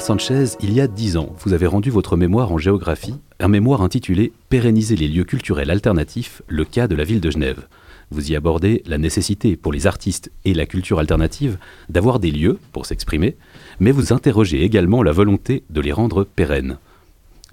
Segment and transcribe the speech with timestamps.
[0.00, 3.82] Sanchez, il y a dix ans, vous avez rendu votre mémoire en géographie, un mémoire
[3.82, 7.66] intitulé Pérenniser les lieux culturels alternatifs, le cas de la ville de Genève.
[8.10, 11.58] Vous y abordez la nécessité pour les artistes et la culture alternative
[11.88, 13.36] d'avoir des lieux pour s'exprimer,
[13.80, 16.78] mais vous interrogez également la volonté de les rendre pérennes.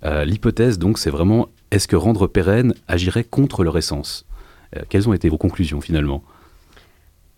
[0.03, 4.25] Euh, l'hypothèse, donc, c'est vraiment est-ce que rendre pérenne agirait contre leur essence?
[4.75, 6.23] Euh, Quelles ont été vos conclusions finalement?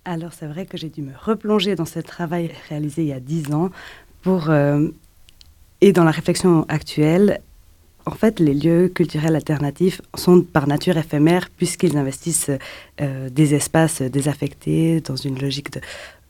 [0.05, 3.19] Alors, c'est vrai que j'ai dû me replonger dans ce travail réalisé il y a
[3.19, 3.71] dix ans
[4.27, 4.89] Euh,
[5.81, 7.41] et dans la réflexion actuelle,
[8.05, 12.51] en fait, les lieux culturels alternatifs sont par nature éphémères puisqu'ils investissent
[12.99, 15.81] des espaces désaffectés dans une logique de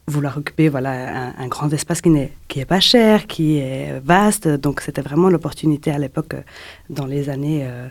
[0.07, 4.47] vouloir occuper voilà, un, grand espace qui n'est qui est pas cher, qui est vaste.
[4.47, 6.41] Donc c'était vraiment l'opportunité à l'époque, euh,
[6.89, 7.89] dans les années euh,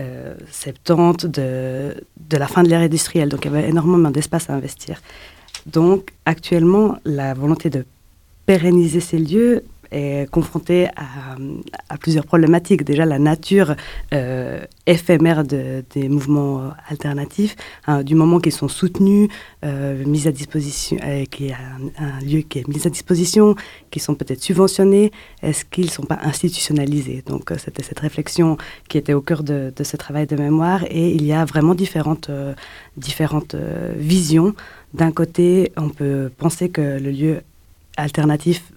[0.00, 3.28] euh, 70, de, de la fin de l'ère industrielle.
[3.28, 5.02] Donc il y avait énormément d'espace à investir.
[5.66, 7.84] Donc actuellement, la volonté de
[8.46, 12.84] pérenniser ces lieux est confronté à, plusieurs problématiques.
[12.84, 13.74] Déjà, la nature
[14.14, 17.56] euh, éphémère des mouvements alternatifs,
[17.86, 19.28] hein, du moment qu'ils sont soutenus,
[19.64, 21.56] euh, mis à disposition, euh, qu'il y a
[21.98, 23.56] un, lieu qui est mis à disposition,
[23.90, 25.10] qui sont peut-être subventionnés,
[25.42, 27.22] est-ce qu'ils ne sont pas institutionnalisés?
[27.26, 28.56] Donc, c'était cette réflexion
[28.88, 30.84] qui était au cœur de, ce travail de mémoire.
[30.90, 32.30] Et il y a vraiment différentes,
[32.96, 33.56] différentes
[33.96, 34.54] visions.
[34.94, 37.40] D'un côté, on peut penser que le lieu
[38.00, 38.72] alternatif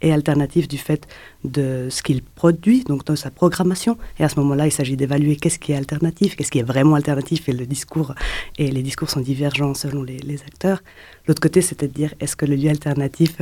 [0.00, 1.06] et alternatif du fait
[1.44, 3.98] de ce qu'il produit, donc de sa programmation.
[4.18, 6.94] Et à ce moment-là, il s'agit d'évaluer qu'est-ce qui est alternatif, qu'est-ce qui est vraiment
[6.94, 8.14] alternatif, et le discours
[8.58, 10.82] et les discours sont divergents selon les, acteurs.
[11.26, 13.38] L'autre côté, c'était de dire est-ce que le lieu alternatif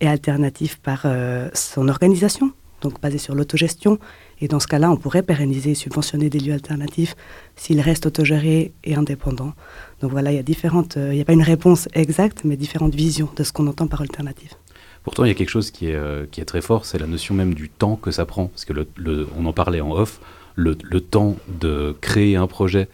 [0.00, 3.98] est alternatif par euh, son organisation, donc basé sur l'autogestion?
[4.40, 7.14] Et dans ce cas-là, on pourrait pérenniser et subventionner des lieux alternatifs
[7.54, 9.52] s'ils restent autogérés et indépendants.
[10.00, 12.56] Donc voilà, il y a différentes, euh, il n'y a pas une réponse exacte, mais
[12.56, 14.56] différentes visions de ce qu'on entend par alternatif.
[15.02, 17.06] Pourtant, il y a quelque chose qui est, euh, qui est très fort, c'est la
[17.06, 18.48] notion même du temps que ça prend.
[18.48, 20.20] Parce que le, on en parlait en off,
[20.56, 22.88] le, temps de créer un projet,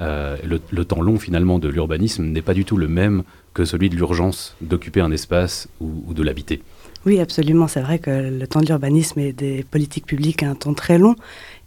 [0.00, 3.22] euh, le, temps long finalement de l'urbanisme n'est pas du tout le même
[3.54, 6.62] que celui de l'urgence d'occuper un espace ou de l'habiter.
[7.04, 7.66] Oui, absolument.
[7.66, 10.98] C'est vrai que le temps de l'urbanisme et des politiques publiques a un temps très
[10.98, 11.16] long.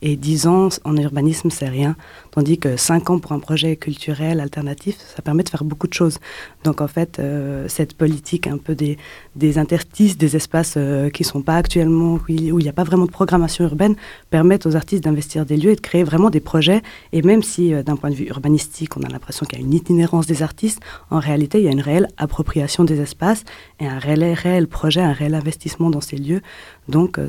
[0.07, 1.95] Et 10 ans en urbanisme, c'est rien.
[2.29, 5.95] Tandis que 5 ans pour un projet culturel alternatif, ça permet de faire beaucoup de
[5.95, 6.19] choses.
[6.63, 8.99] Donc en fait, euh, cette politique un peu des,
[9.35, 12.83] des interstices, des espaces euh, qui ne sont pas actuellement, où il n'y a pas
[12.83, 13.95] vraiment de programmation urbaine,
[14.29, 16.83] permettent aux artistes d'investir des lieux et de créer vraiment des projets.
[17.11, 19.65] Et même si euh, d'un point de vue urbanistique, on a l'impression qu'il y a
[19.65, 23.43] une itinérance des artistes, en réalité, il y a une réelle appropriation des espaces
[23.79, 26.41] et un réel, réel projet, un réel investissement dans ces lieux.
[26.89, 27.19] Donc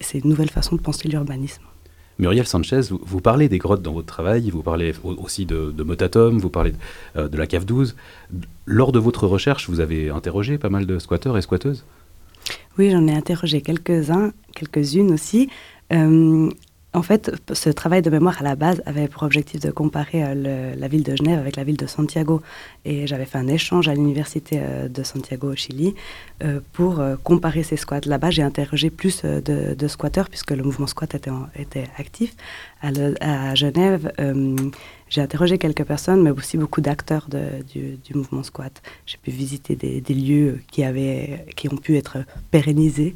[0.00, 1.64] c'est une nouvelle façon de penser l'urbanisme.
[2.18, 6.48] Muriel Sanchez, vous, parlez des grottes dans votre travail, vous parlez aussi de, Motatom, vous
[6.48, 6.72] parlez
[7.16, 7.96] euh, de, la cave 12.
[8.66, 11.84] Lors de votre recherche, vous avez interrogé pas mal de squatteurs et squatteuses?
[12.78, 15.48] Oui, j'en ai interrogé quelques-uns, quelques-unes aussi.
[15.92, 16.50] Euh,
[16.94, 20.74] en fait, ce travail de mémoire à la base avait pour objectif de comparer euh,
[20.76, 22.40] la ville de Genève avec la ville de Santiago.
[22.84, 25.96] Et j'avais fait un échange à l'université euh, de Santiago au Chili
[26.44, 28.00] euh, pour comparer ces squats.
[28.06, 31.14] Là-bas, j'ai interrogé plus de, squatteurs puisque le mouvement squat
[31.56, 32.34] était, actif.
[32.80, 34.12] À, Genève,
[35.08, 38.82] j'ai interrogé quelques personnes, mais aussi beaucoup d'acteurs du, mouvement squat.
[39.06, 42.18] J'ai pu visiter des, des, lieux qui, avaient, qui ont pu être
[42.50, 43.14] pérennisés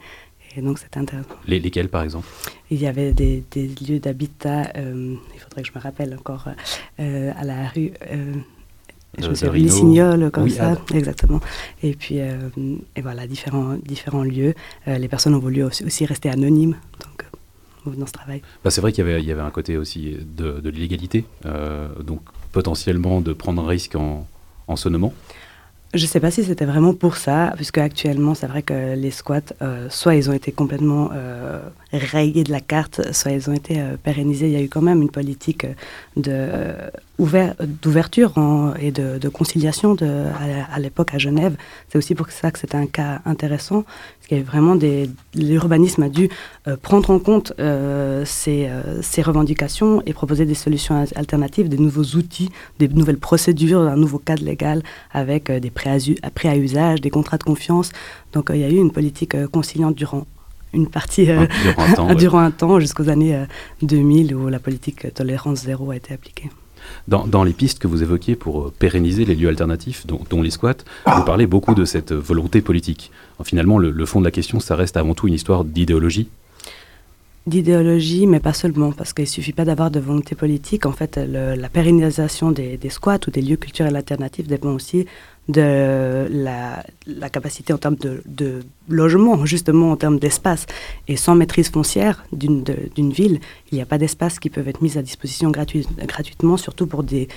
[0.56, 1.28] et donc c'était intéressant.
[1.46, 2.26] Les, lesquels par exemple?
[2.70, 6.48] Il y avait des, lieux d'habitat, euh, il faudrait que je me rappelle encore,
[7.00, 7.92] euh, à la rue.
[8.10, 8.34] Euh,
[9.18, 10.94] je me suis comme ça, ah.
[10.94, 11.40] exactement.
[11.82, 14.54] Et puis, et voilà, différents, différents lieux.
[14.86, 18.42] les personnes ont voulu aussi, rester anonymes, donc dans ce travail.
[18.62, 21.24] Bah, c'est vrai qu'il y avait, il y avait un côté aussi de, de l'illégalité,
[22.04, 22.20] donc
[22.52, 24.26] potentiellement de prendre un risque en,
[24.68, 25.14] en se nommant.
[25.94, 29.40] Je sais pas si c'était vraiment pour ça, puisque actuellement, c'est vrai que les squats,
[29.62, 31.60] euh, soit ils ont été complètement euh,
[31.92, 34.46] rayés de la carte, soit ils ont été euh, pérennisés.
[34.46, 35.66] Il y a eu quand même une politique
[36.16, 36.48] de
[37.18, 38.32] d'ouverture
[38.80, 39.96] et de, conciliation
[40.72, 41.56] à, l'époque à Genève.
[41.88, 44.76] C'est aussi pour ça que c'était un cas intéressant, parce qu'il y vraiment.
[45.34, 46.28] L'urbanisme a dû
[46.68, 52.16] euh, prendre en compte euh, ces, euh, revendications et proposer des solutions alternatives, des nouveaux
[52.16, 54.82] outils, des nouvelles procédures, un nouveau cadre légal
[55.12, 55.98] avec des prêts
[56.44, 57.90] à, usage, des contrats de confiance.
[58.32, 60.24] Donc il y a eu une politique conciliante durant
[60.72, 63.44] une partie durant un temps, durant un temps jusqu'aux années
[63.82, 66.50] 2000 où la politique tolérance zéro a été appliquée.
[67.06, 70.84] Dans, les pistes que vous évoquiez pour euh, pérenniser les lieux alternatifs, dont, les squats,
[71.06, 73.10] vous parlez beaucoup de cette volonté politique.
[73.44, 76.28] finalement, le, fond de la question, ça reste avant tout une histoire d'idéologie
[77.46, 80.84] d'idéologie, mais pas seulement, parce qu'il ne suffit pas d'avoir de volonté politique.
[80.84, 85.06] En fait, la pérennisation des, squats ou des lieux culturels alternatifs dépend aussi
[85.48, 90.66] de la, capacité en termes de, logement, justement en termes d'espace.
[91.08, 93.40] Et sans maîtrise foncière d'une ville,
[93.70, 97.28] il n'y a pas d'espace qui peuvent être mis à disposition gratuitement, surtout pour des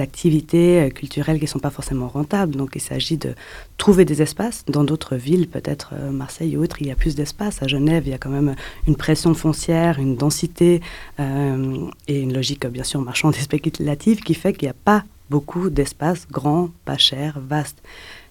[0.00, 2.54] activités euh, culturelles qui ne sont pas forcément rentables.
[2.54, 3.34] Donc il s'agit de
[3.76, 4.64] trouver des espaces.
[4.66, 7.62] Dans d'autres villes, peut-être euh, Marseille ou autres, il y a plus d'espace.
[7.62, 8.54] À Genève, il y a quand même
[8.86, 10.80] une pression foncière, une densité
[11.20, 15.04] euh, et une logique bien sûr marchande et spéculative qui fait qu'il n'y a pas
[15.30, 17.82] beaucoup d'espaces grands, pas chers, vastes.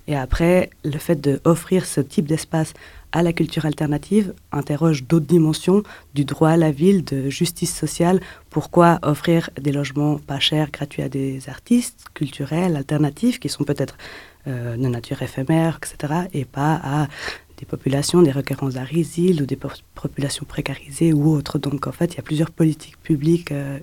[0.07, 2.73] Et après, le fait d'offrir ce type d'espace
[3.11, 5.83] à la culture alternative interroge d'autres dimensions
[6.13, 8.19] du droit à la ville, de justice sociale.
[8.49, 13.97] Pourquoi offrir des logements pas chers, gratuits à des artistes culturels, alternatifs, qui sont peut-être
[14.47, 17.07] euh, de nature éphémère, etc., et pas à
[17.57, 19.57] des populations, des requérants d'asile ou des
[19.95, 21.57] populations précarisées ou autres.
[21.59, 23.79] Donc en fait, il y a plusieurs politiques publiques euh,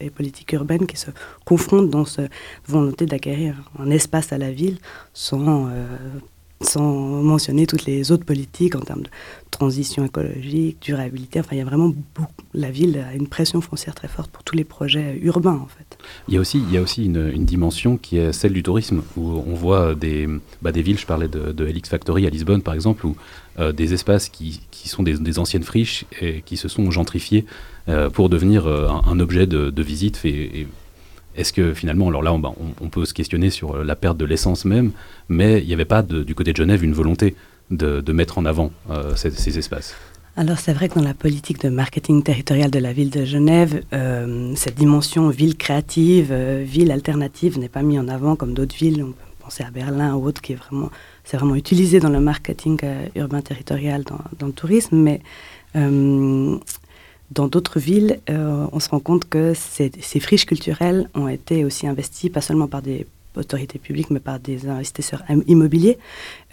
[0.00, 1.10] et politiques urbaines qui se
[1.44, 2.30] confrontent dans cette
[2.66, 4.78] volonté d'acquérir un espace à la ville
[5.12, 5.86] sans euh,
[6.60, 6.82] sans
[7.22, 9.10] mentionner toutes les autres politiques en termes de
[9.50, 11.40] transition écologique, durabilité.
[11.40, 12.32] Enfin, il y a vraiment beaucoup.
[12.54, 15.98] La ville a une pression foncière très forte pour tous les projets urbains, en fait.
[16.28, 19.02] Il y a aussi, il y a aussi une, dimension qui est celle du tourisme,
[19.16, 20.28] où on voit des,
[20.62, 23.16] bah, des villes, je parlais de, de Helix Factory à Lisbonne, par exemple, où
[23.58, 27.46] euh, des espaces qui, qui sont des, anciennes friches et qui se sont gentrifiés
[27.88, 30.66] euh, pour devenir euh, un, objet de, visite et
[31.36, 34.64] est-ce que finalement, alors là, on, peut se questionner sur euh, la perte de l'essence
[34.64, 34.92] même,
[35.28, 37.36] mais il n'y avait pas du côté de Genève une volonté
[37.70, 39.94] de, mettre en avant euh, ces, espaces?
[40.36, 43.82] Alors c'est vrai que dans la politique de marketing territorial de la ville de Genève,
[43.92, 49.02] euh, cette dimension ville créative, ville alternative n'est pas mise en avant comme d'autres villes.
[49.02, 50.90] On peut penser à Berlin ou autre qui est vraiment,
[51.24, 52.78] c'est vraiment utilisé dans le marketing
[53.14, 55.20] urbain territorial dans, dans, le tourisme, mais
[57.30, 59.90] dans d'autres villes, euh, on se rend compte que ces,
[60.20, 63.06] friches culturelles ont été aussi investies, pas seulement par des
[63.36, 65.98] autorités publiques, mais par des investisseurs immobiliers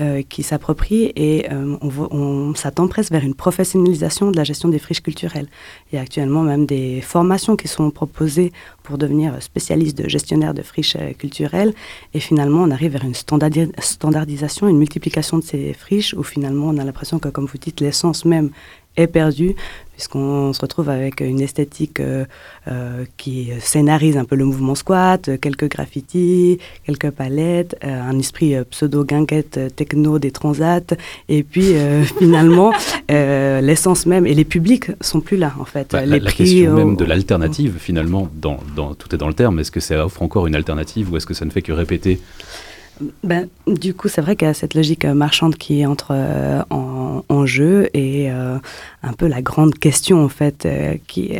[0.01, 4.79] euh, qui s'approprient et euh, on, s'attend presque vers une professionnalisation de la gestion des
[4.79, 5.47] friches culturelles.
[5.91, 10.53] Il y a actuellement même des formations qui sont proposées pour devenir spécialiste de gestionnaire
[10.53, 11.73] de friches culturelles
[12.13, 16.77] et finalement on arrive vers une standardisation, une multiplication de ces friches où finalement on
[16.79, 18.49] a l'impression que, comme vous dites, l'essence même
[18.95, 19.55] est perdue
[19.93, 22.25] puisqu'on se retrouve avec une esthétique euh,
[22.67, 28.55] euh, qui scénarise un peu le mouvement squat, quelques graffitis, quelques palettes, euh, un esprit
[28.69, 30.95] pseudo-guinguette techno des transats,
[31.29, 31.73] et puis
[32.19, 32.73] finalement
[33.09, 35.91] l'essence même et les publics sont plus là en fait.
[35.91, 39.71] Bah, la, question même de l'alternative finalement, dans, dans, tout est dans le terme, est-ce
[39.71, 42.19] que ça offre encore une alternative ou est-ce que ça ne fait que répéter?
[43.23, 47.45] Ben, du coup, c'est vrai qu'il y a cette logique marchande qui entre euh, en,
[47.45, 48.57] jeu et euh,
[49.01, 51.37] un peu la grande question en fait euh, qui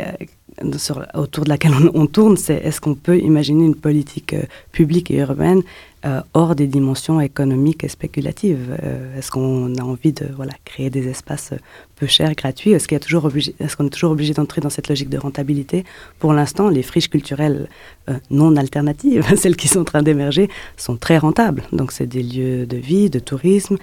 [1.14, 4.36] autour de laquelle on tourne, c'est est-ce qu'on peut imaginer une politique
[4.70, 5.62] publique et urbaine
[6.06, 10.28] euh, hors des dimensions économiques et spéculatives euh, Est-ce qu'on a envie de
[10.66, 11.54] créer des espaces
[11.96, 12.72] peu chers, gratuits?
[12.72, 15.16] Est-ce qu'on est, toujours obligé, est, qu'on est toujours obligé d'entrer dans cette logique de
[15.16, 15.84] rentabilité?
[16.18, 17.68] Pour l'instant, les friches culturelles
[18.10, 21.62] euh, non alternatives, celles qui sont en train d'émerger, sont très rentables.
[21.72, 23.78] Donc c'est des lieux de vie, de tourisme,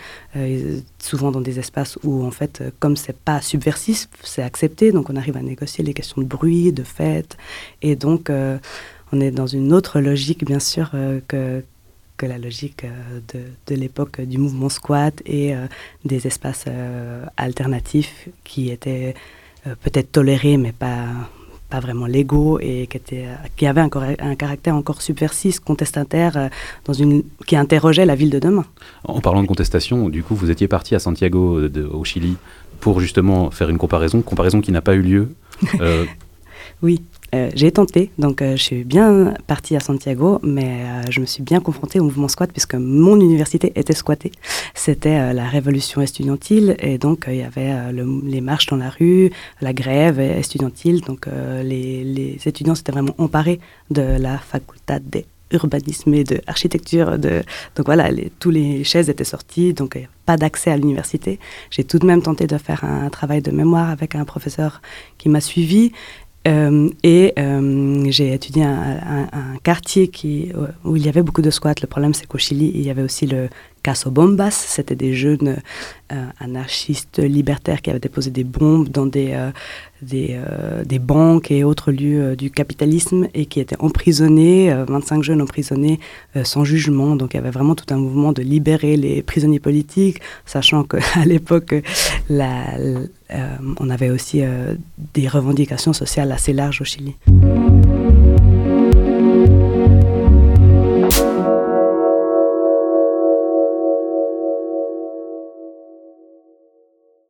[0.99, 4.91] souvent dans des espaces où en fait, comme c'est pas subversif, c'est accepté.
[4.91, 7.35] Donc on arrive à négocier les questions de bruit, de fête,
[7.81, 8.29] et donc
[9.11, 10.91] on est dans une autre logique, bien sûr,
[11.27, 11.63] que,
[12.21, 15.65] que la logique euh, de, l'époque du mouvement squat et euh,
[16.05, 19.15] des espaces euh, alternatifs qui étaient
[19.83, 21.05] peut-être tolérés mais pas,
[21.69, 23.25] pas vraiment légaux et qui, était,
[23.57, 26.49] qui avaient un, un, caractère encore subversif, contestataire,
[26.85, 28.65] dans une, qui interrogeait la ville de demain.
[29.03, 32.37] En parlant de contestation, du coup, vous étiez parti à Santiago de, au Chili
[32.79, 35.35] pour justement faire une comparaison, comparaison qui n'a pas eu lieu.
[36.81, 37.03] oui.
[37.33, 41.25] Euh, j'ai tenté, donc euh, je suis bien partie à Santiago, mais euh, je me
[41.25, 44.33] suis bien confrontée au mouvement squat puisque mon université était squattée.
[44.73, 49.73] C'était la révolution estudiantine et donc il y avait les marches dans la rue, la
[49.73, 50.99] grève estudiantine.
[50.99, 51.27] Donc
[51.63, 53.59] les, étudiants s'étaient vraiment emparés
[53.89, 57.19] de la faculté d'urbanisme et d'architecture.
[57.19, 57.43] De...
[57.75, 58.09] Donc voilà,
[58.39, 61.39] tous les chaises étaient sorties, donc pas d'accès à l'université.
[61.69, 64.81] J'ai tout de même tenté de faire un travail de mémoire avec un professeur
[65.17, 65.91] qui m'a suivi
[66.47, 69.27] euh, et euh, j'ai étudié un,
[69.63, 70.51] quartier qui,
[70.83, 71.75] où il y avait beaucoup de squats.
[71.81, 73.47] Le problème, c'est qu'au Chili, il y avait aussi le
[73.83, 74.51] Caso Bombas.
[74.51, 75.57] C'était des jeunes
[76.11, 79.37] euh, anarchistes libertaires qui avaient déposé des bombes dans des,
[80.99, 85.99] banques et autres lieux du capitalisme et qui étaient emprisonnés, 25 jeunes emprisonnés
[86.43, 87.15] sans jugement.
[87.15, 90.99] Donc il y avait vraiment tout un mouvement de libérer les prisonniers politiques, sachant qu'à
[91.25, 91.75] l'époque,
[92.31, 92.63] la,
[93.79, 94.41] on avait aussi
[95.13, 97.15] des revendications sociales assez larges au Chili.